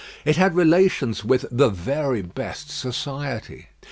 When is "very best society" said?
1.69-3.67